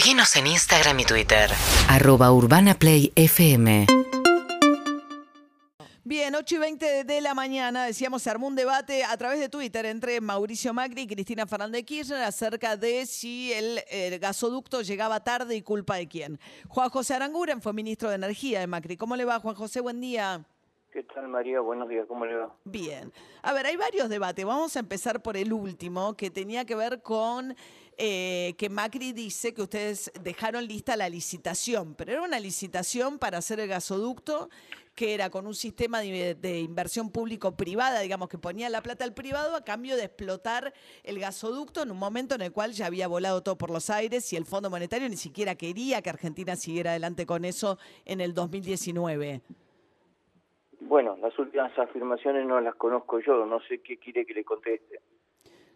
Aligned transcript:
Seguinos 0.00 0.34
en 0.36 0.46
Instagram 0.46 0.98
y 1.00 1.04
Twitter. 1.04 1.50
Arroba 1.86 2.32
Urbana 2.32 2.72
Play 2.72 3.12
FM. 3.16 3.84
Bien, 6.04 6.34
8 6.34 6.54
y 6.54 6.58
20 6.58 7.04
de 7.04 7.20
la 7.20 7.34
mañana, 7.34 7.84
decíamos, 7.84 8.22
se 8.22 8.30
armó 8.30 8.46
un 8.46 8.56
debate 8.56 9.04
a 9.04 9.14
través 9.18 9.40
de 9.40 9.50
Twitter 9.50 9.84
entre 9.84 10.22
Mauricio 10.22 10.72
Macri 10.72 11.02
y 11.02 11.06
Cristina 11.06 11.46
Fernández 11.46 11.84
Kirchner 11.84 12.22
acerca 12.22 12.78
de 12.78 13.04
si 13.04 13.52
el, 13.52 13.82
el 13.90 14.18
gasoducto 14.18 14.80
llegaba 14.80 15.20
tarde 15.20 15.54
y 15.54 15.60
culpa 15.60 15.96
de 15.96 16.08
quién. 16.08 16.40
Juan 16.68 16.88
José 16.88 17.12
Aranguren 17.12 17.60
fue 17.60 17.74
ministro 17.74 18.08
de 18.08 18.14
Energía 18.14 18.60
de 18.60 18.66
Macri. 18.66 18.96
¿Cómo 18.96 19.16
le 19.16 19.26
va, 19.26 19.38
Juan 19.38 19.54
José? 19.54 19.80
Buen 19.80 20.00
día. 20.00 20.46
¿Qué 20.92 21.04
tal, 21.04 21.28
María? 21.28 21.60
Buenos 21.60 21.88
días, 21.88 22.04
¿cómo 22.08 22.26
le 22.26 22.34
va? 22.34 22.56
Bien. 22.64 23.12
A 23.42 23.52
ver, 23.52 23.64
hay 23.66 23.76
varios 23.76 24.08
debates. 24.08 24.44
Vamos 24.44 24.74
a 24.74 24.80
empezar 24.80 25.22
por 25.22 25.36
el 25.36 25.52
último, 25.52 26.16
que 26.16 26.30
tenía 26.30 26.64
que 26.64 26.74
ver 26.74 27.00
con 27.00 27.54
eh, 27.96 28.54
que 28.58 28.68
Macri 28.68 29.12
dice 29.12 29.54
que 29.54 29.62
ustedes 29.62 30.10
dejaron 30.20 30.66
lista 30.66 30.96
la 30.96 31.08
licitación, 31.08 31.94
pero 31.94 32.10
era 32.10 32.22
una 32.22 32.40
licitación 32.40 33.20
para 33.20 33.38
hacer 33.38 33.60
el 33.60 33.68
gasoducto 33.68 34.50
que 34.96 35.14
era 35.14 35.30
con 35.30 35.46
un 35.46 35.54
sistema 35.54 36.00
de, 36.00 36.34
de 36.34 36.60
inversión 36.60 37.10
público-privada, 37.10 38.00
digamos, 38.00 38.28
que 38.28 38.36
ponía 38.36 38.68
la 38.68 38.82
plata 38.82 39.04
al 39.04 39.14
privado 39.14 39.54
a 39.54 39.64
cambio 39.64 39.96
de 39.96 40.04
explotar 40.04 40.74
el 41.04 41.20
gasoducto 41.20 41.84
en 41.84 41.92
un 41.92 41.98
momento 41.98 42.34
en 42.34 42.42
el 42.42 42.50
cual 42.50 42.72
ya 42.72 42.86
había 42.86 43.06
volado 43.06 43.44
todo 43.44 43.56
por 43.56 43.70
los 43.70 43.90
aires 43.90 44.32
y 44.32 44.36
el 44.36 44.44
Fondo 44.44 44.70
Monetario 44.70 45.08
ni 45.08 45.16
siquiera 45.16 45.54
quería 45.54 46.02
que 46.02 46.10
Argentina 46.10 46.56
siguiera 46.56 46.90
adelante 46.90 47.26
con 47.26 47.44
eso 47.44 47.78
en 48.04 48.20
el 48.20 48.34
2019. 48.34 49.40
Bueno, 50.90 51.16
las 51.22 51.38
últimas 51.38 51.70
afirmaciones 51.78 52.44
no 52.48 52.60
las 52.60 52.74
conozco 52.74 53.20
yo, 53.20 53.46
no 53.46 53.60
sé 53.60 53.78
qué 53.80 53.96
quiere 53.96 54.26
que 54.26 54.34
le 54.34 54.42
conteste. 54.42 54.98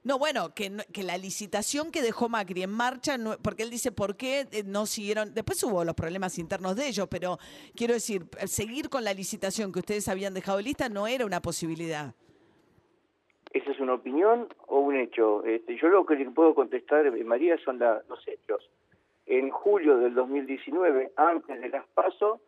No, 0.02 0.18
bueno, 0.18 0.52
que, 0.56 0.72
que 0.92 1.04
la 1.04 1.16
licitación 1.16 1.92
que 1.92 2.02
dejó 2.02 2.28
Macri 2.28 2.64
en 2.64 2.72
marcha, 2.72 3.16
no- 3.16 3.36
porque 3.40 3.62
él 3.62 3.70
dice 3.70 3.92
por 3.92 4.16
qué 4.16 4.40
eh, 4.50 4.64
no 4.66 4.86
siguieron, 4.86 5.32
después 5.32 5.62
hubo 5.62 5.84
los 5.84 5.94
problemas 5.94 6.36
internos 6.40 6.74
de 6.74 6.88
ellos, 6.88 7.06
pero 7.08 7.38
quiero 7.76 7.94
decir, 7.94 8.24
eh, 8.40 8.48
seguir 8.48 8.88
con 8.88 9.04
la 9.04 9.14
licitación 9.14 9.70
que 9.70 9.78
ustedes 9.78 10.08
habían 10.08 10.34
dejado 10.34 10.60
lista 10.60 10.88
no 10.88 11.06
era 11.06 11.24
una 11.24 11.40
posibilidad. 11.40 12.12
¿Esa 13.52 13.70
es 13.70 13.78
una 13.78 13.94
opinión 13.94 14.48
o 14.66 14.80
un 14.80 14.96
hecho? 14.96 15.44
Este, 15.44 15.78
yo 15.80 15.86
lo 15.90 16.04
que 16.04 16.16
le 16.16 16.28
puedo 16.32 16.56
contestar, 16.56 17.06
eh, 17.06 17.22
María, 17.22 17.56
son 17.64 17.78
la- 17.78 18.02
los 18.08 18.18
hechos. 18.26 18.68
En 19.26 19.48
julio 19.50 19.96
del 19.98 20.12
2019, 20.16 21.12
antes 21.16 21.60
de 21.60 21.68
las 21.68 21.86
PASO, 21.94 22.40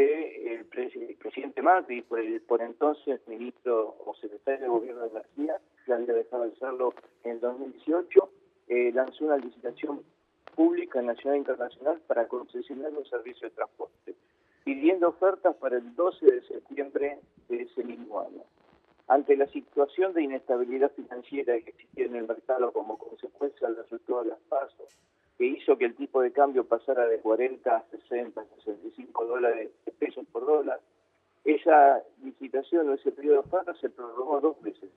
el, 0.00 0.68
pres- 0.70 0.94
el 0.96 1.16
presidente 1.16 1.62
Macri, 1.62 2.02
por, 2.02 2.20
el, 2.20 2.42
entonces 2.60 3.20
ministro 3.26 3.96
o 4.04 4.14
secretario 4.14 4.60
de 4.62 4.68
Gobierno 4.68 5.02
de 5.02 5.08
Energía, 5.10 5.58
que 5.84 5.92
había 5.92 6.14
dejado 6.14 6.44
de 6.44 6.56
serlo 6.56 6.94
en 7.24 7.32
el 7.32 7.40
2018, 7.40 8.30
eh, 8.68 8.92
lanzó 8.94 9.24
una 9.24 9.36
licitación 9.36 10.02
pública 10.54 11.00
nacional 11.02 11.36
e 11.36 11.38
internacional 11.38 12.00
para 12.06 12.28
concesionar 12.28 12.92
los 12.92 13.08
servicios 13.08 13.50
de 13.50 13.56
transporte, 13.56 14.14
pidiendo 14.64 15.08
ofertas 15.08 15.56
para 15.56 15.76
el 15.78 15.94
12 15.94 16.26
de 16.26 16.42
septiembre 16.42 17.18
de 17.48 17.62
ese 17.62 17.82
mismo 17.84 18.20
año. 18.20 18.42
Ante 19.08 19.36
la 19.36 19.46
situación 19.48 20.12
de 20.14 20.22
inestabilidad 20.22 20.92
financiera 20.92 21.58
que 21.60 21.70
existía 21.70 22.06
en 22.06 22.16
el 22.16 22.26
mercado 22.26 22.72
como 22.72 22.96
consecuencia 22.98 23.66
del 23.68 23.76
resultado 23.78 24.22
de 24.22 24.28
las 24.30 24.38
pasos, 24.48 24.88
que 25.38 25.46
hizo 25.46 25.76
que 25.76 25.86
el 25.86 25.94
tipo 25.94 26.20
de 26.22 26.32
cambio 26.32 26.64
pasara 26.64 27.06
de 27.06 27.18
40 27.20 27.76
a 27.76 27.84
60, 27.90 28.44
65 28.64 29.26
dólares 29.26 29.70
pesos 29.98 30.26
por 30.32 30.46
dólar, 30.46 30.80
esa 31.44 32.02
licitación 32.22 32.88
o 32.88 32.94
ese 32.94 33.10
periodo 33.12 33.42
de 33.42 33.48
oferta 33.48 33.74
se 33.74 33.90
prorrogó 33.90 34.40
dos 34.40 34.60
veces. 34.62 34.90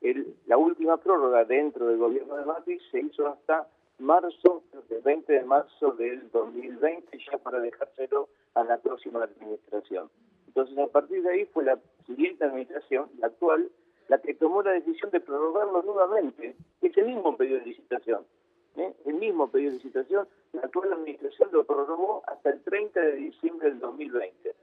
El- 0.00 0.34
la 0.46 0.56
última 0.56 0.96
prórroga 0.98 1.44
dentro 1.44 1.86
del 1.86 1.98
gobierno 1.98 2.36
de 2.36 2.44
Macri 2.44 2.78
se 2.90 3.00
hizo 3.00 3.26
hasta 3.28 3.66
marzo, 3.98 4.62
el 4.90 5.00
20 5.02 5.32
de 5.32 5.42
marzo 5.44 5.92
del 5.92 6.30
2020, 6.30 7.18
ya 7.30 7.38
para 7.38 7.60
dejárselo 7.60 8.28
a 8.54 8.64
la 8.64 8.78
próxima 8.78 9.24
administración. 9.24 10.10
Entonces, 10.46 10.78
a 10.78 10.86
partir 10.86 11.22
de 11.22 11.30
ahí 11.30 11.44
fue 11.46 11.64
la 11.64 11.78
siguiente 12.06 12.44
administración, 12.44 13.08
la 13.18 13.26
actual, 13.28 13.70
la 14.08 14.18
que 14.18 14.34
tomó 14.34 14.62
la 14.62 14.72
decisión 14.72 15.10
de 15.10 15.20
prorrogarlo 15.20 15.82
nuevamente, 15.82 16.56
ese 16.80 17.02
mismo 17.02 17.36
pedido 17.36 17.58
de 17.58 17.66
licitación. 17.66 18.24
¿Eh? 18.78 18.94
El 19.06 19.14
mismo 19.14 19.50
pedido 19.50 19.70
de 19.72 19.76
licitación, 19.78 20.28
la 20.52 20.62
actual 20.62 20.92
administración 20.92 21.48
lo 21.52 21.64
prorrogó 21.64 22.22
hasta 22.26 22.50
el 22.50 22.62
30 22.62 23.00
de 23.00 23.16
diciembre 23.16 23.68
del 23.70 23.80
2020. 23.80 24.54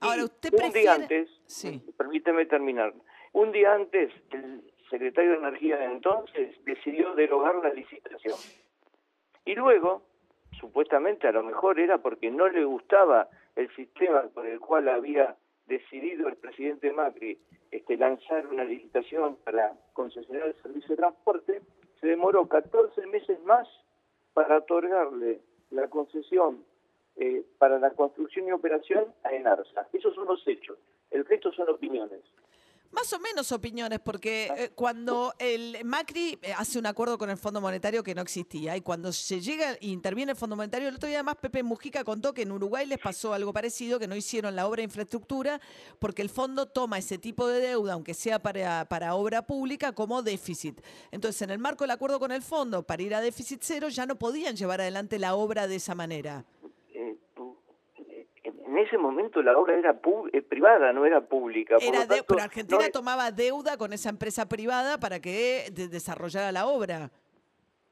Ahora, 0.00 0.24
¿usted 0.24 0.52
un 0.52 0.58
prefiere...? 0.58 0.80
día 0.80 0.94
antes, 0.94 1.28
Sí. 1.46 1.82
permíteme 1.96 2.46
terminar, 2.46 2.94
un 3.32 3.52
día 3.52 3.74
antes 3.74 4.12
el 4.30 4.62
secretario 4.90 5.32
de 5.32 5.36
Energía 5.38 5.76
de 5.76 5.84
entonces 5.86 6.56
decidió 6.64 7.14
derogar 7.14 7.56
la 7.56 7.72
licitación. 7.72 8.36
Y 9.44 9.54
luego, 9.54 10.02
supuestamente 10.60 11.26
a 11.26 11.32
lo 11.32 11.42
mejor 11.42 11.78
era 11.80 11.98
porque 11.98 12.30
no 12.30 12.48
le 12.48 12.64
gustaba 12.64 13.28
el 13.56 13.74
sistema 13.74 14.22
por 14.28 14.46
el 14.46 14.60
cual 14.60 14.88
había 14.88 15.36
decidido 15.66 16.28
el 16.28 16.36
presidente 16.36 16.92
Macri 16.92 17.38
este, 17.70 17.96
lanzar 17.96 18.46
una 18.46 18.64
licitación 18.64 19.36
para 19.44 19.74
concesionar 19.92 20.48
el 20.48 20.54
servicio 20.62 20.88
de 20.90 20.96
transporte, 20.96 21.60
se 22.00 22.06
demoró 22.06 22.48
14 22.48 23.06
meses 23.06 23.42
más 23.44 23.68
para 24.34 24.58
otorgarle 24.58 25.40
la 25.70 25.88
concesión 25.88 26.64
eh, 27.16 27.44
para 27.58 27.78
la 27.78 27.90
construcción 27.90 28.46
y 28.46 28.52
operación 28.52 29.12
a 29.24 29.32
Enarsa. 29.32 29.88
Esos 29.92 30.14
son 30.14 30.26
los 30.26 30.46
hechos. 30.46 30.78
El 31.10 31.24
resto 31.24 31.52
son 31.52 31.68
opiniones. 31.68 32.20
Más 32.90 33.12
o 33.12 33.18
menos 33.18 33.52
opiniones, 33.52 34.00
porque 34.00 34.50
eh, 34.56 34.70
cuando 34.74 35.34
el 35.38 35.84
Macri 35.84 36.38
eh, 36.40 36.54
hace 36.56 36.78
un 36.78 36.86
acuerdo 36.86 37.18
con 37.18 37.28
el 37.28 37.36
Fondo 37.36 37.60
Monetario 37.60 38.02
que 38.02 38.14
no 38.14 38.22
existía, 38.22 38.78
y 38.78 38.80
cuando 38.80 39.12
se 39.12 39.42
llega 39.42 39.72
e 39.74 39.88
interviene 39.88 40.32
el 40.32 40.38
Fondo 40.38 40.56
Monetario, 40.56 40.88
el 40.88 40.94
otro 40.94 41.06
día 41.06 41.18
además 41.18 41.36
Pepe 41.36 41.62
Mujica 41.62 42.02
contó 42.02 42.32
que 42.32 42.42
en 42.42 42.52
Uruguay 42.52 42.86
les 42.86 42.98
pasó 42.98 43.34
algo 43.34 43.52
parecido, 43.52 43.98
que 43.98 44.08
no 44.08 44.16
hicieron 44.16 44.56
la 44.56 44.66
obra 44.66 44.78
de 44.78 44.84
infraestructura, 44.84 45.60
porque 45.98 46.22
el 46.22 46.30
fondo 46.30 46.64
toma 46.64 46.96
ese 46.96 47.18
tipo 47.18 47.46
de 47.46 47.60
deuda, 47.60 47.92
aunque 47.92 48.14
sea 48.14 48.38
para, 48.38 48.86
para 48.86 49.14
obra 49.14 49.42
pública, 49.42 49.92
como 49.92 50.22
déficit. 50.22 50.80
Entonces, 51.10 51.42
en 51.42 51.50
el 51.50 51.58
marco 51.58 51.84
del 51.84 51.90
acuerdo 51.90 52.18
con 52.18 52.32
el 52.32 52.42
fondo, 52.42 52.84
para 52.84 53.02
ir 53.02 53.14
a 53.14 53.20
déficit 53.20 53.60
cero, 53.62 53.90
ya 53.90 54.06
no 54.06 54.18
podían 54.18 54.56
llevar 54.56 54.80
adelante 54.80 55.18
la 55.18 55.34
obra 55.34 55.68
de 55.68 55.76
esa 55.76 55.94
manera. 55.94 56.46
En 58.78 58.86
ese 58.86 58.96
momento 58.96 59.42
la 59.42 59.58
obra 59.58 59.76
era 59.76 59.92
pu- 60.00 60.30
eh, 60.32 60.40
privada, 60.40 60.92
no 60.92 61.04
era 61.04 61.20
pública. 61.20 61.74
por 61.74 61.82
Era 61.82 61.94
lo 61.94 62.00
de- 62.02 62.06
tanto, 62.06 62.24
pero 62.28 62.42
Argentina 62.42 62.80
no 62.84 62.90
tomaba 62.92 63.32
deuda 63.32 63.76
con 63.76 63.92
esa 63.92 64.08
empresa 64.08 64.46
privada 64.48 64.98
para 64.98 65.18
que 65.18 65.64
de- 65.72 65.88
desarrollara 65.88 66.52
la 66.52 66.66
obra. 66.68 67.10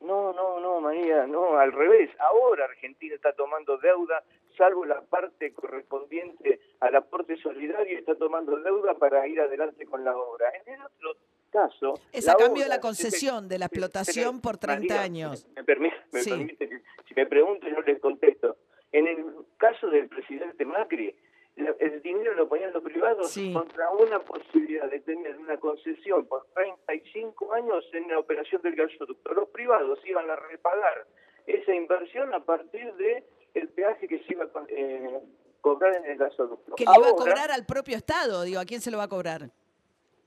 No, 0.01 0.33
no, 0.33 0.61
no, 0.61 0.81
María, 0.81 1.27
no, 1.27 1.59
al 1.59 1.73
revés. 1.73 2.11
Ahora 2.21 2.67
Argentina 2.67 3.17
está 3.17 3.33
tomando 3.33 3.79
deuda, 3.79 4.23
salvo 4.57 4.85
la 4.85 5.01
parte 5.01 5.53
correspondiente 5.53 6.61
al 6.79 6.95
aporte 6.95 7.37
solidario, 7.39 7.99
está 7.99 8.15
tomando 8.15 8.57
deuda 8.57 8.95
para 8.95 9.27
ir 9.27 9.41
adelante 9.41 9.87
con 9.87 10.05
la 10.05 10.17
obra. 10.17 10.53
En 10.67 10.75
el 10.75 10.83
otro 10.83 11.17
caso... 11.51 11.95
Es 12.13 12.29
a 12.29 12.35
cambio 12.37 12.63
de 12.63 12.69
la 12.69 12.79
concesión, 12.81 13.49
de 13.49 13.59
la 13.59 13.67
explotación 13.67 14.41
por 14.41 14.57
30 14.57 14.83
María, 14.95 15.01
años. 15.03 15.47
Me 15.57 15.65
permite, 15.65 15.97
me 16.13 16.21
Sí. 16.23 16.31
permite 16.31 16.69
si 17.09 17.15
me 17.15 17.27
pregunto 17.27 17.67
yo 17.69 17.81
les 17.81 17.99
contesto. 18.01 18.57
En 18.93 19.07
el 19.07 19.25
caso 19.57 19.89
del 19.89 20.09
presidente 20.09 20.65
Macri, 20.65 21.15
el 21.57 22.03
dinero 22.03 22.35
lo 22.35 22.49
ponían 22.49 22.73
los 22.73 22.83
privados 22.83 23.31
Sí. 23.31 23.53
contra 23.53 23.91
una 23.91 24.21
posibilidad 24.21 24.91
de 24.91 25.01
tener 25.01 25.37
una 25.39 25.57
concesión 25.59 26.27
por 26.27 26.47
35 26.55 27.53
años 27.55 27.85
en 27.93 28.09
la 28.09 28.19
operación 28.19 28.61
del 28.63 28.77
gasoducto. 28.77 29.33
Los 29.33 29.49
privados 29.49 29.99
iban 30.05 30.29
a 30.31 30.37
repagar 30.37 31.07
esa 31.47 31.75
inversión 31.75 32.35
a 32.35 32.41
partir 32.45 32.93
de 32.95 33.25
el 33.55 33.69
peaje 33.71 34.07
que 34.07 34.19
se 34.25 34.33
iba 34.33 34.45
a 34.45 34.51
eh, 34.69 35.21
cobrar 35.63 35.97
en 35.97 36.05
el 36.05 36.19
gasoducto. 36.19 36.75
Que 36.77 36.85
le 36.85 36.91
iba 36.99 37.09
a 37.09 37.13
cobrar 37.13 37.51
al 37.51 37.65
propio 37.65 37.97
Estado. 37.97 38.43
Digo, 38.43 38.61
¿a 38.61 38.65
quién 38.67 38.81
se 38.81 38.91
lo 38.91 38.99
va 38.99 39.05
a 39.05 39.09
cobrar? 39.09 39.51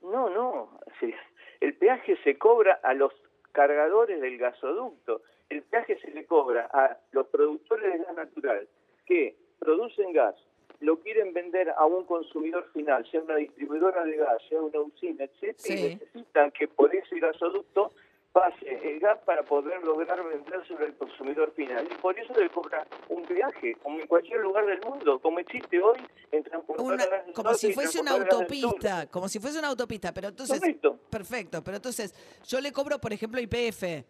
no, 0.02 0.28
no. 0.30 0.80
sí. 0.98 1.14
El 1.60 1.76
peaje 1.76 2.16
se 2.24 2.38
cobra 2.38 2.80
a 2.82 2.94
los 2.94 3.12
cargadores 3.52 4.20
del 4.22 4.38
gasoducto. 4.38 5.22
El 5.50 5.62
peaje 5.64 5.98
se 6.00 6.10
le 6.12 6.24
cobra 6.26 6.68
a 6.72 6.96
los 7.12 7.26
productores 7.26 7.92
de 7.92 7.98
gas 8.04 8.14
natural 8.16 8.66
que 9.06 9.36
producen 9.58 10.12
gas, 10.12 10.34
lo 10.80 10.98
quieren 11.00 11.34
vender 11.34 11.70
a 11.76 11.84
un 11.84 12.04
consumidor 12.06 12.70
final, 12.72 13.04
sea 13.10 13.20
una 13.20 13.36
distribuidora 13.36 14.04
de 14.04 14.16
gas, 14.16 14.40
sea 14.48 14.62
una 14.62 14.80
usina, 14.80 15.24
etcétera, 15.24 15.56
Sí. 15.58 15.72
y 15.74 15.94
necesitan 15.96 16.50
que 16.52 16.68
por 16.68 16.94
ese 16.94 17.18
gasoducto 17.18 17.92
pase 18.32 18.78
el 18.88 19.00
gas 19.00 19.18
para 19.26 19.42
poder 19.42 19.82
lograr 19.82 20.22
venderse 20.24 20.72
al 20.76 20.94
consumidor 20.96 21.52
final. 21.54 21.84
Y 21.90 21.94
por 22.00 22.16
eso 22.16 22.32
le 22.40 22.48
cobra 22.48 22.86
un 23.08 23.22
peaje, 23.24 23.74
como 23.82 23.98
en 23.98 24.06
cualquier 24.06 24.38
lugar 24.40 24.64
del 24.66 24.80
mundo, 24.82 25.18
como 25.18 25.40
existe 25.40 25.82
hoy 25.82 25.98
en 26.30 26.44
transportar 26.44 26.86
Una- 26.86 27.06
gas 27.06 27.26
del 27.26 27.34
como 27.34 27.48
norte 27.48 27.58
si 27.66 27.72
fuese 27.74 28.00
una 28.00 28.12
autopista, 28.12 29.06
como 29.10 29.28
si 29.28 29.40
fuese 29.40 29.58
una 29.58 29.68
autopista, 29.68 30.14
pero 30.14 30.28
entonces 30.28 30.60
Correcto. 30.60 30.96
perfecto, 31.10 31.62
pero 31.64 31.76
entonces 31.78 32.14
yo 32.46 32.60
le 32.60 32.70
cobro, 32.72 33.00
por 33.00 33.12
ejemplo, 33.12 33.40
IPF. 33.40 34.04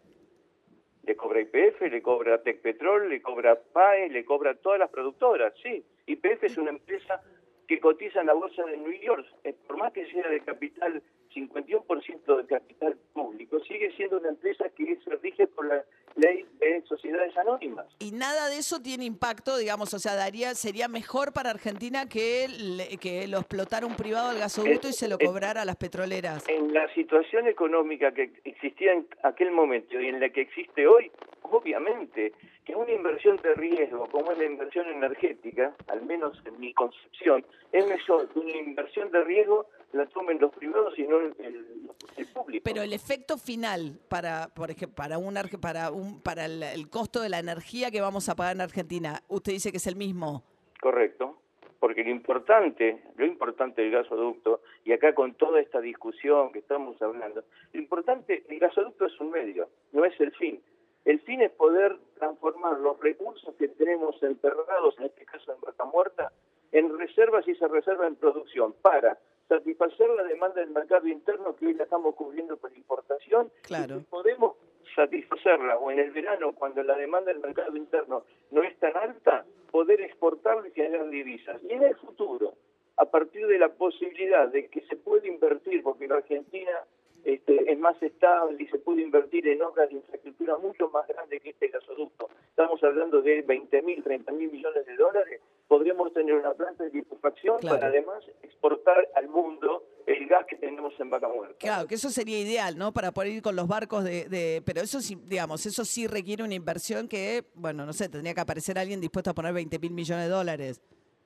Le 1.03 1.15
cobra 1.15 1.41
IPF, 1.41 1.81
le 1.81 2.01
cobra 2.01 2.41
Tecpetrol, 2.41 3.09
le 3.09 3.21
cobra 3.21 3.55
PAE, 3.55 4.09
le 4.09 4.23
cobra 4.23 4.55
todas 4.55 4.79
las 4.79 4.89
productoras, 4.89 5.53
sí. 5.61 5.83
IPF 6.05 6.43
es 6.43 6.57
una 6.57 6.69
empresa 6.69 7.21
que 7.67 7.79
cotiza 7.79 8.21
en 8.21 8.27
la 8.27 8.33
bolsa 8.33 8.63
de 8.65 8.77
New 8.77 8.91
York, 8.91 9.25
eh, 9.43 9.55
por 9.67 9.77
más 9.77 9.93
que 9.93 10.05
sea 10.11 10.27
de 10.29 10.41
capital 10.41 11.01
51% 11.33 12.37
del 12.37 12.47
capital 12.47 12.97
público, 13.13 13.59
sigue 13.61 13.91
siendo 13.95 14.17
una 14.17 14.29
empresa 14.29 14.65
que 14.75 14.97
se 15.03 15.15
rige 15.17 15.47
por 15.47 15.65
la 15.67 15.83
ley 16.15 16.45
de 16.59 16.83
sociedades 16.87 17.35
anónimas. 17.37 17.85
Y 17.99 18.11
nada 18.11 18.49
de 18.49 18.57
eso 18.57 18.81
tiene 18.81 19.05
impacto, 19.05 19.57
digamos, 19.57 19.93
o 19.93 19.99
sea, 19.99 20.15
daría 20.15 20.53
sería 20.55 20.87
mejor 20.87 21.31
para 21.33 21.49
Argentina 21.51 22.07
que, 22.09 22.47
le- 22.49 22.97
que 22.97 23.27
lo 23.27 23.39
explotara 23.39 23.85
un 23.85 23.95
privado 23.95 24.29
al 24.29 24.39
gasoducto 24.39 24.89
y 24.89 24.93
se 24.93 25.07
lo 25.07 25.17
cobrara 25.17 25.61
a 25.61 25.65
las 25.65 25.77
petroleras. 25.77 26.43
En 26.49 26.73
la 26.73 26.91
situación 26.93 27.47
económica 27.47 28.13
que 28.13 28.31
existía 28.43 28.93
en 28.93 29.07
aquel 29.23 29.51
momento 29.51 29.99
y 29.99 30.07
en 30.07 30.19
la 30.19 30.29
que 30.29 30.41
existe 30.41 30.85
hoy, 30.87 31.11
obviamente 31.57 32.33
que 32.65 32.75
una 32.75 32.91
inversión 32.91 33.37
de 33.37 33.53
riesgo 33.55 34.05
como 34.11 34.31
es 34.31 34.37
la 34.37 34.45
inversión 34.45 34.87
energética, 34.87 35.75
al 35.87 36.01
menos 36.03 36.41
en 36.45 36.59
mi 36.59 36.73
concepción, 36.73 37.45
es 37.71 37.87
mejor 37.87 38.27
que 38.29 38.39
una 38.39 38.51
inversión 38.57 39.11
de 39.11 39.23
riesgo 39.23 39.67
la 39.93 40.05
tomen 40.07 40.39
los 40.39 40.53
privados 40.53 40.97
y 40.97 41.03
no 41.03 41.17
el, 41.19 41.35
el- 41.39 41.81
el 42.17 42.27
público. 42.27 42.61
Pero 42.63 42.81
el 42.81 42.93
efecto 42.93 43.37
final 43.37 43.99
para, 44.09 44.47
por 44.53 44.71
ejemplo, 44.71 44.95
para 44.95 45.17
un 45.17 45.33
para 45.61 45.91
un 45.91 46.21
para 46.21 46.45
el, 46.45 46.63
el 46.63 46.89
costo 46.89 47.21
de 47.21 47.29
la 47.29 47.39
energía 47.39 47.91
que 47.91 48.01
vamos 48.01 48.27
a 48.29 48.35
pagar 48.35 48.55
en 48.55 48.61
Argentina, 48.61 49.21
usted 49.27 49.51
dice 49.53 49.71
que 49.71 49.77
es 49.77 49.87
el 49.87 49.95
mismo. 49.95 50.43
Correcto, 50.81 51.37
porque 51.79 52.03
lo 52.03 52.09
importante, 52.11 53.03
lo 53.17 53.25
importante 53.25 53.81
del 53.81 53.91
gasoducto, 53.91 54.61
y 54.85 54.93
acá 54.93 55.13
con 55.13 55.33
toda 55.35 55.59
esta 55.61 55.79
discusión 55.81 56.51
que 56.51 56.59
estamos 56.59 56.99
hablando, 57.01 57.43
lo 57.73 57.79
importante, 57.79 58.43
el 58.49 58.59
gasoducto 58.59 59.05
es 59.05 59.19
un 59.19 59.31
medio, 59.31 59.69
no 59.91 60.05
es 60.05 60.19
el 60.19 60.31
fin. 60.33 60.61
El 61.05 61.19
fin 61.21 61.41
es 61.41 61.51
poder 61.51 61.97
transformar 62.15 62.79
los 62.79 62.99
recursos 62.99 63.55
que 63.55 63.67
tenemos 63.69 64.21
enterrados, 64.21 64.95
en 64.99 65.05
este 65.05 65.25
caso 65.25 65.53
en 65.53 65.61
Vaca 65.61 65.85
Muerta, 65.85 66.31
en 66.71 66.97
reservas 66.97 67.47
y 67.47 67.51
esa 67.51 67.67
reserva 67.67 68.07
en 68.07 68.15
producción 68.15 68.73
para 68.81 69.17
satisfacer 69.49 70.09
la 70.11 70.23
demanda 70.23 70.61
del 70.61 70.69
mercado 70.69 71.07
interno 71.07 71.55
que 71.55 71.67
hoy 71.67 71.73
la 71.73 71.83
estamos 71.83 72.15
cubriendo 72.15 72.55
por 72.57 72.71
importación. 72.75 73.51
Claro. 73.63 73.97
Y 73.97 73.99
si 73.99 74.05
podemos 74.05 74.55
satisfacerla 74.95 75.77
o 75.77 75.91
en 75.91 75.99
el 75.99 76.11
verano 76.11 76.53
cuando 76.53 76.83
la 76.83 76.95
demanda 76.95 77.31
del 77.31 77.41
mercado 77.41 77.75
interno 77.75 78.23
no 78.51 78.63
es 78.63 78.77
tan 78.79 78.95
alta, 78.95 79.45
poder 79.71 80.01
exportarla 80.01 80.67
y 80.67 80.71
generar 80.71 81.09
divisas. 81.09 81.61
Y 81.63 81.73
en 81.73 81.83
el 81.83 81.95
futuro, 81.95 82.53
a 82.97 83.05
partir 83.05 83.47
de 83.47 83.57
la 83.57 83.69
posibilidad 83.69 84.47
de 84.49 84.67
que 84.67 84.81
se 84.81 84.95
puede 84.95 85.27
invertir, 85.27 85.81
porque 85.83 86.07
la 86.07 86.15
Argentina 86.15 86.85
este, 87.25 87.71
es 87.71 87.77
más 87.79 88.01
estable 88.01 88.61
y 88.63 88.67
se 88.67 88.79
puede 88.79 89.01
invertir 89.01 89.47
en 89.47 89.61
obras 89.61 89.89
de 89.89 89.95
infraestructura 89.95 90.57
mucho 90.57 90.89
más 90.89 91.07
grandes 91.07 91.41
que 91.41 91.49
este 91.51 91.67
gasoducto. 91.69 92.29
Estamos 92.49 92.83
hablando 92.83 93.21
de 93.21 93.41
20 93.43 93.81
mil, 93.83 94.03
30 94.03 94.31
mil 94.33 94.51
millones 94.51 94.85
de 94.85 94.95
dólares. 94.95 95.41
Podríamos 95.67 96.13
tener 96.13 96.35
una 96.35 96.53
planta 96.53 96.83
de 96.83 96.91
liquefacción 96.91 97.59
Claro. 97.59 97.75
para 97.77 97.87
además 97.87 98.23
exportar 98.43 99.07
al 99.15 99.27
mundo 99.29 99.83
el 100.05 100.27
gas 100.27 100.45
que 100.47 100.55
tenemos 100.57 100.93
en 100.99 101.09
Vaca 101.09 101.27
Muerta. 101.27 101.55
Claro, 101.59 101.87
que 101.87 101.95
eso 101.95 102.09
sería 102.09 102.39
ideal, 102.39 102.77
¿no? 102.77 102.91
Para 102.91 103.11
poder 103.11 103.31
ir 103.31 103.41
con 103.41 103.55
los 103.55 103.67
barcos 103.67 104.03
de, 104.03 104.27
de- 104.27 104.61
pero 104.65 104.81
eso 104.81 104.99
sí, 104.99 105.17
digamos, 105.25 105.65
eso 105.65 105.85
sí 105.85 106.07
requiere 106.07 106.43
una 106.43 106.55
inversión 106.55 107.07
que, 107.07 107.43
bueno, 107.55 107.85
no 107.85 107.93
sé, 107.93 108.09
tendría 108.09 108.33
que 108.33 108.41
aparecer 108.41 108.77
alguien 108.77 108.99
dispuesto 108.99 109.29
a 109.29 109.33
poner 109.33 109.53
20 109.53 109.79
mil 109.79 109.91
millones 109.91 110.25
de 110.25 110.31
dólares. 110.31 110.81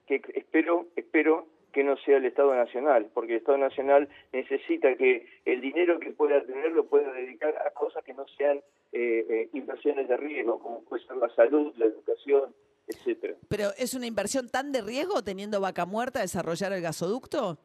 que 0.05 0.21
espero 0.35 0.85
espero 0.95 1.47
que 1.75 1.83
no 1.83 1.97
sea 1.97 2.15
el 2.17 2.25
Estado 2.25 2.55
Nacional, 2.55 3.09
porque 3.13 3.33
el 3.33 3.39
Estado 3.39 3.57
Nacional 3.57 4.07
necesita 4.31 4.95
que 4.95 5.27
el 5.43 5.59
dinero 5.59 5.99
que 5.99 6.11
pueda 6.11 6.41
tener 6.45 6.71
lo 6.71 6.85
pueda 6.85 7.11
dedicar 7.11 7.53
a 7.67 7.69
cosas 7.71 8.01
que 8.05 8.13
no 8.13 8.25
sean 8.37 8.59
eh, 8.93 9.25
eh, 9.29 9.49
inversiones 9.51 10.07
de 10.07 10.15
riesgo, 10.15 10.57
como 10.59 10.81
puede 10.85 11.03
ser 11.05 11.17
la 11.17 11.27
salud, 11.35 11.73
la 11.75 11.87
educación, 11.87 12.55
etcétera. 12.87 13.35
Pero 13.49 13.65
es 13.77 13.93
una 13.93 14.07
inversión 14.07 14.47
tan 14.49 14.71
de 14.71 14.81
riesgo 14.81 15.21
teniendo 15.21 15.59
vaca 15.59 15.85
muerta 15.85 16.21
desarrollar 16.21 16.71
el 16.71 16.81
gasoducto. 16.81 17.57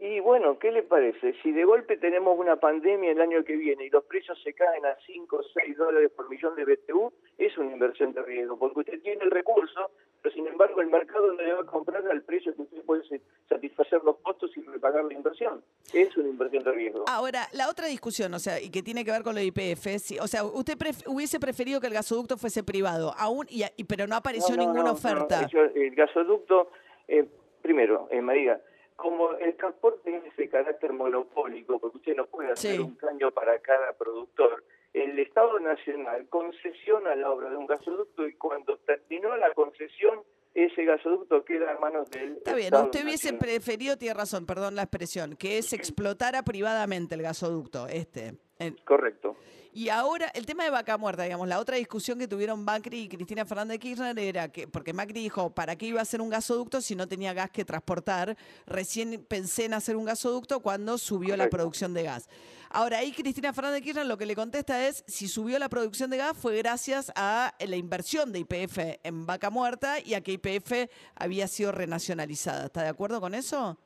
Y 0.00 0.20
bueno, 0.20 0.60
¿qué 0.60 0.70
le 0.70 0.84
parece? 0.84 1.34
Si 1.42 1.50
de 1.50 1.64
golpe 1.64 1.96
tenemos 1.96 2.38
una 2.38 2.54
pandemia 2.54 3.10
el 3.10 3.20
año 3.20 3.42
que 3.42 3.56
viene 3.56 3.86
y 3.86 3.90
los 3.90 4.04
precios 4.04 4.40
se 4.44 4.52
caen 4.54 4.86
a 4.86 4.96
5 5.04 5.36
o 5.36 5.42
6 5.42 5.76
dólares 5.76 6.12
por 6.14 6.30
millón 6.30 6.54
de 6.54 6.64
BTU, 6.64 7.12
es 7.36 7.58
una 7.58 7.72
inversión 7.72 8.12
de 8.12 8.22
riesgo, 8.22 8.56
porque 8.56 8.78
usted 8.78 9.02
tiene 9.02 9.24
el 9.24 9.32
recurso, 9.32 9.90
pero 10.22 10.32
sin 10.36 10.46
embargo 10.46 10.80
el 10.82 10.86
mercado 10.86 11.32
no 11.32 11.42
le 11.42 11.52
va 11.52 11.62
a 11.62 11.66
comprar 11.66 12.06
al 12.06 12.22
precio 12.22 12.54
que 12.54 12.62
usted 12.62 12.82
puede 12.82 13.02
se- 13.08 13.20
satisfacer 13.48 14.00
los 14.04 14.18
costos 14.18 14.56
y 14.56 14.60
repagar 14.62 15.04
la 15.04 15.14
inversión. 15.14 15.64
Es 15.92 16.16
una 16.16 16.28
inversión 16.28 16.57
de 16.68 16.72
riesgo. 16.76 17.04
Ahora, 17.08 17.48
la 17.52 17.68
otra 17.68 17.86
discusión, 17.86 18.32
o 18.34 18.38
sea, 18.38 18.60
y 18.60 18.70
que 18.70 18.82
tiene 18.82 19.04
que 19.04 19.10
ver 19.10 19.22
con 19.22 19.34
lo 19.34 19.40
de 19.40 19.46
IPF, 19.46 19.98
sí, 19.98 20.18
o 20.18 20.26
sea, 20.26 20.44
usted 20.44 20.76
pref- 20.78 21.04
hubiese 21.06 21.38
preferido 21.40 21.80
que 21.80 21.86
el 21.88 21.94
gasoducto 21.94 22.36
fuese 22.36 22.62
privado, 22.62 23.14
aún, 23.18 23.46
y, 23.48 23.64
y- 23.76 23.84
pero 23.84 24.06
no 24.06 24.16
apareció 24.16 24.56
No, 24.56 24.62
no, 24.62 24.68
ninguna 24.68 24.90
no, 24.90 24.92
oferta. 24.94 25.46
yo- 25.48 25.62
el 25.62 25.94
gasoducto, 25.94 26.70
eh, 27.08 27.26
primero, 27.62 28.08
eh, 28.10 28.20
María, 28.20 28.60
como 28.96 29.32
el 29.34 29.54
transporte 29.56 30.00
tiene 30.10 30.26
ese 30.28 30.48
carácter 30.48 30.92
monopólico, 30.92 31.78
porque 31.78 31.98
usted 31.98 32.16
no 32.16 32.26
puede 32.26 32.52
hacer 32.52 32.76
Sí. 32.76 32.78
un 32.82 32.94
caño 32.96 33.30
para 33.30 33.58
cada 33.60 33.92
productor, 33.92 34.64
el 34.92 35.18
Estado 35.18 35.60
Nacional 35.60 36.26
concesiona 36.28 37.14
la 37.14 37.30
obra 37.30 37.50
de 37.50 37.56
un 37.56 37.66
gasoducto 37.66 38.26
y 38.26 38.34
cuando 38.34 38.76
terminó 38.78 39.36
la 39.36 39.52
concesión, 39.54 40.22
ese 40.64 40.84
gasoducto 40.84 41.44
queda 41.44 41.72
en 41.72 41.80
manos 41.80 42.10
del 42.10 42.36
Está 42.38 42.54
bien, 42.54 42.66
Estado 42.66 42.84
usted 42.84 43.04
hubiese 43.04 43.32
Nacional. 43.32 43.38
preferido, 43.38 43.96
tiene 43.96 44.14
razón, 44.14 44.46
perdón 44.46 44.74
la 44.74 44.82
expresión, 44.82 45.36
que 45.36 45.62
se 45.62 45.76
explotara 45.76 46.42
privadamente 46.42 47.14
el 47.14 47.22
gasoducto, 47.22 47.86
este. 47.88 48.38
Correcto. 48.84 49.36
Y 49.72 49.90
ahora, 49.90 50.28
el 50.34 50.46
tema 50.46 50.64
de 50.64 50.70
vaca 50.70 50.96
muerta, 50.96 51.22
digamos, 51.22 51.46
la 51.46 51.60
otra 51.60 51.76
discusión 51.76 52.18
que 52.18 52.26
tuvieron 52.26 52.64
Macri 52.64 53.02
y 53.02 53.08
Cristina 53.08 53.44
Fernández 53.44 53.74
de 53.74 53.78
Kirchner 53.78 54.18
era 54.18 54.48
que, 54.50 54.66
porque 54.66 54.92
Macri 54.92 55.20
dijo, 55.20 55.50
¿para 55.54 55.76
qué 55.76 55.86
iba 55.86 56.00
a 56.00 56.02
hacer 56.02 56.20
un 56.20 56.30
gasoducto 56.30 56.80
si 56.80 56.96
no 56.96 57.06
tenía 57.06 57.32
gas 57.32 57.50
que 57.50 57.64
transportar? 57.64 58.36
Recién 58.66 59.24
pensé 59.28 59.66
en 59.66 59.74
hacer 59.74 59.94
un 59.96 60.06
gasoducto 60.06 60.60
cuando 60.60 60.98
subió 60.98 61.36
la 61.36 61.48
producción 61.48 61.94
de 61.94 62.02
gas. 62.02 62.28
Ahora, 62.70 62.98
ahí 62.98 63.12
Cristina 63.12 63.52
Fernández 63.52 63.80
de 63.80 63.82
Kirchner 63.82 64.06
lo 64.06 64.18
que 64.18 64.26
le 64.26 64.34
contesta 64.34 64.88
es, 64.88 65.04
si 65.06 65.28
subió 65.28 65.58
la 65.58 65.68
producción 65.68 66.10
de 66.10 66.16
gas 66.16 66.36
fue 66.36 66.56
gracias 66.56 67.12
a 67.14 67.54
la 67.60 67.76
inversión 67.76 68.32
de 68.32 68.40
IPF 68.40 68.78
en 69.04 69.26
vaca 69.26 69.50
muerta 69.50 70.00
y 70.00 70.14
a 70.14 70.22
que 70.22 70.32
IPF 70.32 70.90
había 71.14 71.46
sido 71.46 71.72
renacionalizada. 71.72 72.66
¿Está 72.66 72.82
de 72.82 72.88
acuerdo 72.88 73.20
con 73.20 73.34
eso? 73.34 73.78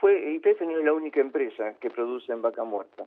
Fue 0.00 0.34
YPF 0.34 0.60
no 0.62 0.78
es 0.78 0.84
la 0.84 0.92
única 0.92 1.20
empresa 1.20 1.74
que 1.80 1.90
produce 1.90 2.32
en 2.32 2.40
vaca 2.42 2.64
muerta. 2.64 3.06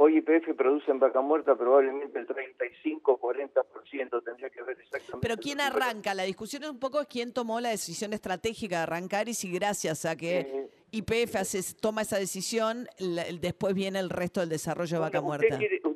Hoy 0.00 0.18
YPF 0.18 0.54
produce 0.56 0.90
en 0.92 1.00
vaca 1.00 1.20
muerta 1.20 1.56
probablemente 1.56 2.18
el 2.18 2.26
35-40%, 2.26 4.22
tendría 4.24 4.50
que 4.50 4.62
ver 4.62 4.78
exactamente. 4.80 5.18
Pero 5.20 5.36
¿quién 5.40 5.60
arranca? 5.60 6.14
La 6.14 6.22
discusión 6.22 6.62
es 6.64 6.70
un 6.70 6.78
poco 6.78 7.04
quién 7.08 7.32
tomó 7.32 7.60
la 7.60 7.70
decisión 7.70 8.12
estratégica 8.12 8.76
de 8.76 8.82
arrancar 8.84 9.28
y 9.28 9.34
si 9.34 9.50
gracias 9.50 10.04
a 10.04 10.14
que 10.16 10.38
Eh, 10.40 10.68
IPF 10.92 11.36
hace- 11.36 11.74
toma 11.80 12.02
esa 12.02 12.18
decisión, 12.18 12.86
la- 12.98 13.24
después 13.40 13.74
viene 13.74 13.98
el 13.98 14.08
resto 14.10 14.40
del 14.40 14.48
desarrollo 14.48 14.96
de 14.96 15.00
Vaca 15.00 15.20
Muerta. 15.20 15.46
¿Usted 15.46 15.58
quiere, 15.58 15.76
usted 15.76 15.82
quiere 15.82 15.87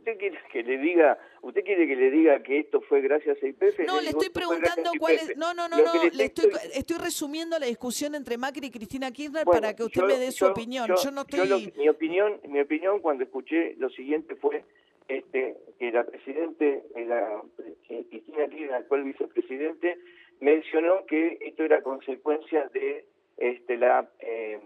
que 0.53 0.63
le 0.63 0.77
diga, 0.77 1.19
usted 1.41 1.65
quiere 1.65 1.87
que 1.89 1.97
le 1.97 2.11
diga 2.11 2.43
que 2.43 2.59
esto 2.61 2.83
fue 2.83 3.01
gracias 3.01 3.39
a 3.43 3.47
YPF? 3.47 3.81
No, 3.87 4.01
le 4.03 4.11
estoy 4.11 4.29
preguntando 4.29 4.91
cuál 4.99 5.15
es... 5.15 5.35
No, 5.37 5.55
no, 5.55 5.67
no, 5.67 5.79
no, 5.79 6.05
le 6.13 6.25
estoy, 6.25 6.47
estoy- 6.51 6.71
estoy 6.75 6.99
resumiendo 6.99 7.59
la 7.59 7.65
discusión 7.67 8.15
entre 8.15 8.37
Macri 8.37 8.67
y 8.67 8.71
Cristina 8.71 9.11
Kirchner 9.11 9.45
Bueno, 9.47 9.61
para 9.63 9.75
que 9.75 9.83
usted 9.85 10.03
yo- 10.03 10.07
me 10.07 10.19
dé 10.19 10.31
su 10.31 10.45
yo- 10.45 10.51
opinión. 10.53 10.87
Yo, 10.89 10.95
Yo, 10.97 11.11
no 11.11 11.23
estoy... 11.23 11.49
lo- 11.49 11.59
mi 11.59 11.89
opinión, 11.89 12.39
mi 12.49 12.61
opinión 12.61 13.01
cuando 13.01 13.25
escuché 13.25 13.75
lo 13.79 13.89
siguiente 13.89 14.37
fue 14.37 14.63
este, 15.09 15.57
que 15.79 15.91
la 15.91 16.05
presidente, 16.05 16.83
eh, 16.95 17.05
la, 17.07 17.43
eh, 17.89 18.05
Cristina 18.11 18.47
Kirchner, 18.49 18.75
actual 18.75 19.05
vicepresidente, 19.05 19.99
mencionó 20.41 21.07
que 21.07 21.39
esto 21.41 21.65
era 21.65 21.83
consecuencia 21.83 22.69
de 22.75 23.07
este, 23.39 23.79
la 23.79 24.07
eh, 24.21 24.61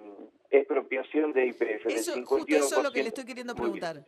expropiación 0.50 1.32
de 1.32 1.46
IPF. 1.46 1.86
Eso, 1.86 2.12
justo 2.24 2.46
eso 2.54 2.78
es 2.78 2.82
lo 2.82 2.90
que 2.92 3.02
le 3.02 3.04
51%. 3.04 3.08
estoy 3.08 3.24
queriendo 3.24 3.54
preguntar. 3.54 4.04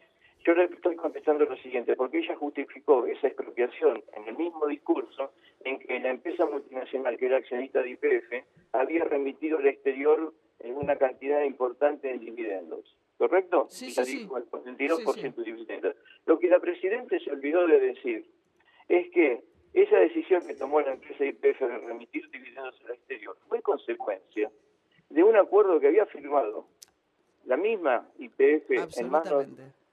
Yo 0.49 0.55
le 0.55 0.65
estoy 0.65 0.97
contestando 0.97 1.45
lo 1.45 1.59
siguiente, 1.59 1.95
porque 1.95 2.21
ella 2.21 2.35
justificó 2.35 3.05
esa 3.05 3.27
expropiación 3.27 4.03
en 4.15 4.29
el 4.29 4.35
mismo 4.39 4.67
discurso 4.67 5.31
en 5.63 5.79
que 5.79 6.01
la 6.01 6.09
empresa 6.09 6.47
multinacional, 6.47 7.19
que 7.19 7.27
era 7.27 7.37
accionista 7.37 7.83
de 7.83 7.91
IPF, 7.91 8.47
había 8.73 9.05
remitido 9.05 9.59
al 9.59 9.67
exterior 9.67 10.33
en 10.61 10.75
una 10.77 10.97
cantidad 10.97 11.43
importante 11.43 12.11
en 12.11 12.21
dividendos. 12.21 12.97
¿Correcto? 13.19 13.67
Sí, 13.69 13.91
sí, 13.91 14.03
sí. 14.07 14.23
el 14.23 14.29
42% 14.31 15.13
Sí, 15.13 15.21
sí. 15.21 15.29
de 15.37 15.45
dividendos. 15.45 15.97
Lo 16.25 16.39
que 16.39 16.49
la 16.49 16.61
Presidenta 16.61 17.19
se 17.19 17.31
olvidó 17.31 17.67
de 17.67 17.81
decir 17.81 18.25
es 18.89 19.11
que 19.11 19.43
esa 19.75 19.99
decisión 19.99 20.47
que 20.47 20.55
tomó 20.55 20.81
la 20.81 20.93
empresa 20.93 21.27
IPF 21.27 21.61
de 21.61 21.79
remitir 21.79 22.27
dividendos 22.31 22.75
al 22.87 22.95
exterior 22.95 23.37
fue 23.49 23.61
consecuencia 23.61 24.51
de 25.11 25.23
un 25.23 25.37
acuerdo 25.37 25.79
que 25.79 25.89
había 25.89 26.07
firmado 26.07 26.69
la 27.45 27.59
misma 27.59 28.09
IPF 28.19 28.99
en 28.99 29.11
manos. 29.11 29.47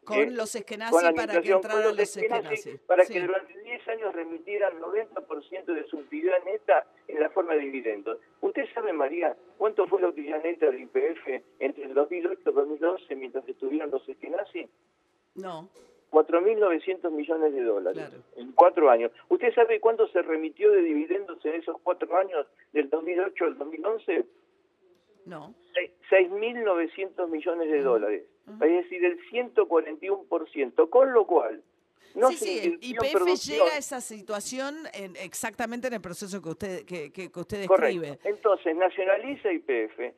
Con 0.06 0.18
eh, 0.20 0.32
los 0.32 0.56
la 0.56 1.14
para 1.14 1.42
que 1.42 1.52
entraran 1.52 1.84
los 1.98 2.00
Eskenazi. 2.00 2.78
para 2.88 3.04
Sí. 3.06 3.14
que 3.14 3.22
durante 3.22 3.60
10 3.60 3.88
años 3.90 4.14
remitieran 4.16 4.80
90% 4.80 5.74
de 5.74 5.84
su 5.88 5.98
utilidad 5.98 6.38
neta 6.46 6.86
en 7.08 7.20
la 7.20 7.30
forma 7.32 7.54
de 7.56 7.62
dividendos. 7.62 8.20
¿Usted 8.42 8.64
sabe, 8.74 8.94
María, 8.94 9.36
cuánto 9.58 9.88
fue 9.88 10.02
la 10.02 10.08
utilidad 10.10 10.42
neta 10.44 10.68
del 10.68 10.82
IPF 10.84 11.44
entre 11.60 11.84
el 11.86 11.94
2008 11.94 12.40
y 12.46 12.50
el 12.50 12.56
2012 12.56 13.16
mientras 13.16 13.48
estuvieron 13.50 13.92
los 13.92 14.08
Eskenazi? 14.08 14.68
No, 15.36 15.70
4.900 16.12 17.12
millones 17.12 17.54
de 17.54 17.64
dólares 17.64 18.08
Claro. 18.10 18.24
en 18.38 18.52
cuatro 18.54 18.90
años. 18.90 19.12
¿Usted 19.28 19.54
sabe 19.54 19.80
cuánto 19.82 20.08
se 20.08 20.22
remitió 20.22 20.72
de 20.72 20.82
dividendos 20.82 21.44
en 21.46 21.56
esos 21.56 21.76
cuatro 21.82 22.16
años, 22.16 22.48
del 22.72 22.90
2008 22.90 23.44
al 23.46 23.58
2011? 23.58 24.24
No. 25.26 25.54
Se- 25.74 25.92
6.900 26.10 27.28
millones 27.30 27.70
de 27.72 27.82
dólares, 27.82 28.24
es 28.48 28.60
decir, 28.60 29.04
el 29.04 29.20
141%, 29.30 30.90
con 30.90 31.14
lo 31.14 31.25
cual 31.25 31.64
no 32.16 32.30
sí, 32.30 32.38
sí, 32.38 32.78
IPF 32.82 33.36
llega 33.46 33.74
a 33.74 33.78
esa 33.78 34.00
situación 34.00 34.75
en- 34.94 35.16
exactamente 35.18 35.88
en 35.88 35.96
el 35.96 36.02
proceso 36.02 36.42
que 36.42 36.50
usted, 36.50 36.86
que, 36.86 37.12
usted 37.36 37.66
Correcto. 37.68 38.02
describe. 38.02 38.20
Entonces, 38.24 38.75
nacionaliza 38.75 39.52
IPF, 39.52 40.14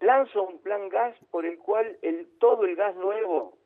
lanza 0.00 0.40
un 0.40 0.58
plan 0.58 0.88
gas 0.90 1.16
por 1.30 1.46
el 1.46 1.56
cual 1.58 1.96
el, 2.02 2.28
todo 2.38 2.64
el 2.64 2.76
gas 2.76 2.94
nuevo 2.96 3.56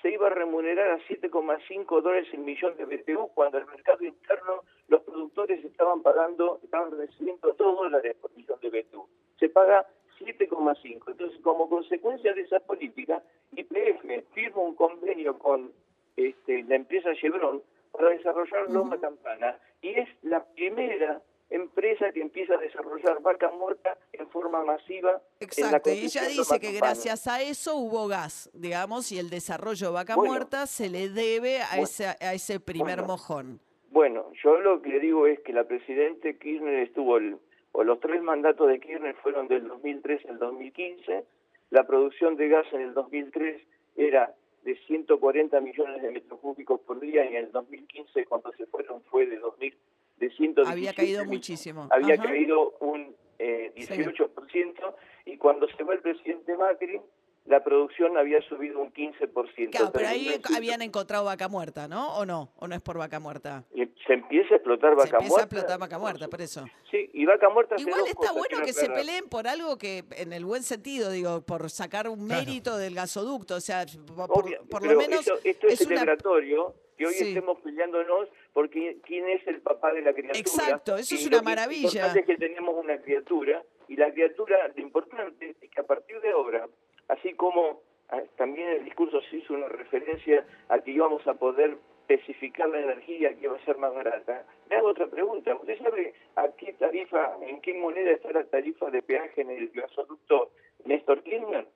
se 0.00 0.12
iba 0.12 0.26
a 0.28 0.30
remunerar 0.30 0.92
a 0.92 0.98
7,5 1.08 2.00
dólares 2.02 2.28
el 2.32 2.40
millón 2.40 2.76
de 2.76 2.84
BTU, 2.84 3.28
cuando 3.34 3.58
el 3.58 3.66
mercado 3.66 4.04
interno 4.04 4.62
los 4.88 5.02
productores 5.02 5.64
estaban 5.64 6.02
pagando, 6.02 6.60
estaban 6.62 6.90
recibiendo 6.96 7.52
2 7.52 7.56
dólares 7.58 8.16
por 8.20 8.34
millón 8.34 8.58
de 8.60 8.70
BTU. 8.70 9.06
Se 9.38 9.48
paga 9.48 9.86
7,5. 10.18 11.02
Entonces, 11.10 11.40
como 11.42 11.68
consecuencia 11.68 12.32
de 12.32 12.42
esa 12.42 12.60
política, 12.60 13.22
IPF 13.56 14.24
firma 14.34 14.62
un 14.62 14.74
convenio 14.74 15.38
con 15.38 15.72
este, 16.16 16.62
la 16.64 16.76
empresa 16.76 17.10
Chevron 17.20 17.62
para 17.92 18.10
desarrollar 18.10 18.70
Loma 18.70 18.98
Campana 19.00 19.58
y 19.82 19.90
es 19.90 20.08
la 20.22 20.44
primera 20.44 21.22
empresa 21.50 22.10
que 22.12 22.20
empieza 22.22 22.54
a 22.54 22.58
desarrollar 22.58 23.20
vaca 23.22 23.50
muerta 23.52 23.96
en 24.12 24.28
forma 24.30 24.64
masiva. 24.64 25.10
en 25.10 25.16
la 25.38 25.44
Exacto, 25.76 25.90
y 25.90 25.98
ella 26.04 26.26
dice 26.26 26.58
que 26.58 26.72
gracias 26.72 27.26
a 27.28 27.42
eso 27.42 27.76
hubo 27.76 28.08
gas, 28.08 28.50
digamos, 28.54 29.12
y 29.12 29.18
el 29.18 29.30
desarrollo 29.30 29.88
de 29.88 29.92
vaca 29.92 30.16
Bueno. 30.16 30.32
muerta 30.32 30.66
se 30.66 30.88
le 30.88 31.08
debe 31.10 31.60
a, 31.60 31.66
Bueno. 31.76 31.84
ese, 31.84 32.06
a 32.06 32.34
ese 32.34 32.58
primer 32.60 32.96
Bueno. 33.00 33.06
mojón. 33.12 33.60
Bueno, 33.90 34.32
yo 34.42 34.56
lo 34.58 34.82
que 34.82 34.98
digo 34.98 35.28
es 35.28 35.38
que 35.40 35.52
la 35.52 35.64
presidente 35.64 36.36
Kirchner 36.38 36.80
estuvo, 36.80 37.18
el- 37.18 37.38
o 37.76 37.82
los 37.82 37.98
tres 37.98 38.22
mandatos 38.22 38.68
de 38.68 38.78
Kirchner 38.78 39.16
fueron 39.16 39.48
del 39.48 39.66
2003 39.66 40.26
al 40.30 40.38
2015, 40.38 41.24
la 41.70 41.84
producción 41.84 42.36
de 42.36 42.48
gas 42.48 42.66
en 42.72 42.82
el 42.82 42.94
2003 42.94 43.60
era 43.96 44.32
de 44.62 44.76
140 44.86 45.60
millones 45.60 46.00
de 46.00 46.10
metros 46.12 46.38
cúbicos 46.38 46.80
por 46.82 47.00
día 47.00 47.24
y 47.24 47.28
en 47.36 47.46
el 47.46 47.50
2015 47.52 48.26
cuando 48.26 48.52
se 48.52 48.66
fueron 48.66 49.02
fue 49.10 49.26
de 49.26 49.38
2000 49.38 49.74
de 50.18 50.30
117 50.30 50.70
Había 50.70 50.92
caído 50.94 51.20
millones. 51.22 51.36
muchísimo. 51.36 51.88
Había 51.90 52.14
Ajá. 52.14 52.22
caído 52.22 52.70
un 52.78 53.16
eh, 53.40 53.72
18% 53.74 54.94
y 55.26 55.36
cuando 55.36 55.66
se 55.68 55.82
va 55.82 55.94
el 55.94 56.00
presidente 56.00 56.56
Macri 56.56 57.00
la 57.46 57.62
producción 57.62 58.16
había 58.16 58.40
subido 58.48 58.80
un 58.80 58.92
15%. 58.92 59.70
Claro, 59.70 59.90
pero 59.92 60.08
ahí 60.08 60.28
en 60.28 60.54
habían 60.56 60.80
encontrado 60.82 61.24
vaca 61.26 61.48
muerta, 61.48 61.88
¿no? 61.88 62.16
¿O 62.16 62.24
no? 62.24 62.50
¿O 62.56 62.66
no 62.66 62.74
es 62.74 62.80
por 62.80 62.96
vaca 62.96 63.20
muerta? 63.20 63.64
y 63.74 63.84
se 64.06 64.14
empieza 64.14 64.54
a 64.54 64.56
explotar 64.56 64.90
Se 64.92 64.96
vaca 64.96 65.16
empieza 65.16 65.26
a 65.26 65.28
muerta. 65.28 65.42
explotar 65.56 65.78
vaca 65.78 65.98
muerta, 65.98 66.28
por 66.28 66.40
eso. 66.40 66.64
Sí, 66.90 67.10
y 67.12 67.24
vaca 67.26 67.48
muerta 67.50 67.74
Igual 67.78 68.00
está 68.06 68.14
cosas, 68.14 68.34
bueno 68.34 68.58
que 68.64 68.72
se 68.72 68.88
peleen 68.90 69.28
por 69.28 69.46
algo 69.46 69.76
que, 69.78 70.04
en 70.16 70.32
el 70.32 70.44
buen 70.44 70.62
sentido, 70.62 71.10
digo, 71.10 71.42
por 71.42 71.68
sacar 71.70 72.08
un 72.08 72.26
Claro. 72.26 72.40
mérito 72.44 72.76
del 72.78 72.94
gasoducto. 72.94 73.56
O 73.56 73.60
sea, 73.60 73.84
por, 74.16 74.30
Obvio, 74.44 74.58
lo 74.70 74.96
menos 74.98 75.20
eso- 75.20 75.38
esto 75.44 75.66
es, 75.66 75.80
es 75.80 75.86
una... 75.86 75.96
celebratorio 76.00 76.74
que 76.96 77.06
hoy 77.06 77.14
Sí. 77.14 77.28
estemos 77.28 77.58
peleándonos 77.60 78.28
porque 78.52 78.98
quién 79.04 79.28
es 79.28 79.46
el 79.48 79.60
papá 79.60 79.92
de 79.92 80.00
la 80.02 80.12
criatura. 80.12 80.38
Exacto, 80.38 80.96
eso 80.96 81.14
Y 81.14 81.18
es 81.18 81.30
lo 81.30 81.38
una 81.38 81.42
maravilla. 81.42 81.86
importante 81.88 82.20
es 82.20 82.26
que 82.26 82.36
tenemos 82.36 82.74
una 82.76 82.98
criatura 83.02 83.62
y 83.88 83.96
la 83.96 84.12
criatura, 84.12 84.68
lo 84.74 84.80
importante 84.82 85.56
es 85.60 85.70
que 85.70 85.80
a 85.80 85.84
partir 85.84 86.20
de 86.20 86.30
ahora, 86.30 86.68
así 87.14 87.34
como 87.34 87.80
ah, 88.10 88.22
también 88.36 88.68
en 88.68 88.76
el 88.78 88.84
discurso 88.84 89.20
se 89.30 89.36
hizo 89.36 89.54
una 89.54 89.68
referencia 89.68 90.46
a 90.68 90.78
que 90.78 90.90
íbamos 90.90 91.26
a 91.26 91.34
poder 91.34 91.76
especificar 92.08 92.68
la 92.68 92.80
energía 92.80 93.34
que 93.34 93.48
va 93.48 93.56
a 93.56 93.64
ser 93.64 93.78
más 93.78 93.94
barata, 93.94 94.44
le 94.68 94.76
hago 94.76 94.88
otra 94.88 95.06
pregunta. 95.06 95.54
¿Usted 95.54 95.78
sabe 95.78 96.14
a 96.36 96.48
qué 96.48 96.72
tarifa, 96.74 97.36
en 97.42 97.60
qué 97.60 97.74
moneda 97.74 98.10
está 98.10 98.30
la 98.32 98.44
tarifa 98.44 98.90
de 98.90 99.02
peaje 99.02 99.40
en 99.40 99.50
el 99.50 99.70
gasoducto 99.70 100.50
Néstor 100.84 101.22
Kirchner? 101.22 101.66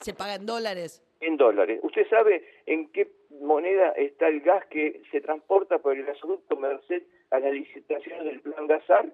Se 0.00 0.12
paga 0.12 0.34
en 0.34 0.46
dólares. 0.46 1.02
en 1.20 1.36
dólares. 1.36 1.80
¿Usted 1.82 2.06
sabe 2.08 2.44
en 2.66 2.88
qué 2.88 3.08
moneda 3.40 3.90
está 3.92 4.28
el 4.28 4.40
gas 4.40 4.66
que 4.66 5.00
se 5.10 5.20
transporta 5.20 5.78
por 5.78 5.96
el 5.96 6.04
gasoducto 6.04 6.56
Merced 6.56 7.02
a 7.30 7.38
las 7.38 7.52
licitaciones 7.52 8.24
del 8.24 8.40
plan 8.40 8.66
Gasar? 8.66 9.06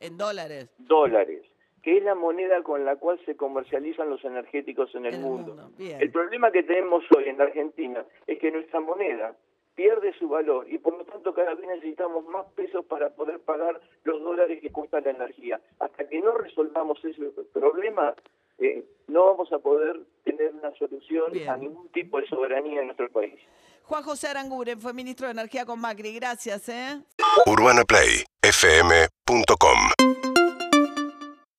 En 0.00 0.16
dólares. 0.16 0.70
Dólares, 0.78 1.42
que 1.84 1.98
es 1.98 2.02
la 2.02 2.14
moneda 2.14 2.62
con 2.62 2.86
la 2.86 2.96
cual 2.96 3.20
se 3.26 3.36
comercializan 3.36 4.08
los 4.08 4.24
energéticos 4.24 4.94
en 4.94 5.04
el, 5.04 5.20
mundo. 5.20 5.54
El 5.78 6.10
problema 6.10 6.50
que 6.50 6.62
tenemos 6.62 7.04
hoy 7.14 7.28
en 7.28 7.36
la 7.36 7.44
Argentina 7.44 8.06
es 8.26 8.38
que 8.38 8.50
nuestra 8.50 8.80
moneda 8.80 9.36
pierde 9.74 10.14
su 10.18 10.28
valor 10.28 10.66
y 10.72 10.78
por 10.78 10.96
lo 10.96 11.04
tanto 11.04 11.34
cada 11.34 11.52
vez 11.52 11.66
necesitamos 11.66 12.24
más 12.26 12.46
pesos 12.54 12.86
para 12.86 13.10
poder 13.10 13.38
pagar 13.40 13.82
los 14.04 14.22
dólares 14.22 14.62
que 14.62 14.72
cuesta 14.72 15.02
la 15.02 15.10
energía. 15.10 15.60
Hasta 15.78 16.08
que 16.08 16.20
no 16.20 16.32
resolvamos 16.38 17.04
ese 17.04 17.20
problema, 17.52 18.14
eh, 18.58 18.86
no 19.08 19.26
vamos 19.26 19.52
a 19.52 19.58
poder 19.58 20.00
tener 20.24 20.54
una 20.54 20.72
solución 20.78 21.32
Bien. 21.32 21.50
a 21.50 21.58
ningún 21.58 21.90
tipo 21.90 22.18
de 22.18 22.26
soberanía 22.28 22.80
en 22.80 22.86
nuestro 22.86 23.10
país. 23.10 23.38
Juan 23.82 24.02
José 24.02 24.28
Aranguren 24.28 24.80
fue 24.80 24.94
ministro 24.94 25.26
de 25.26 25.32
Energía 25.32 25.66
con 25.66 25.78
Macri. 25.78 26.14
Gracias, 26.14 26.66
¿eh? 26.70 27.02
UrbanaPlayFM.com 27.44 29.93